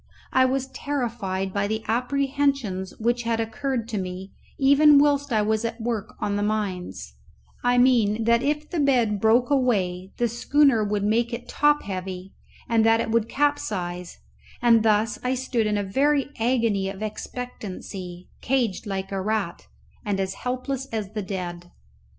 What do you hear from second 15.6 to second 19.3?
in a very agony of expectancy, caged like a